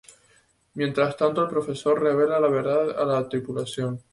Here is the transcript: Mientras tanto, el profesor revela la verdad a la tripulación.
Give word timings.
Mientras 0.73 1.15
tanto, 1.15 1.43
el 1.43 1.47
profesor 1.47 2.01
revela 2.01 2.39
la 2.39 2.47
verdad 2.47 2.99
a 2.99 3.05
la 3.05 3.29
tripulación. 3.29 4.01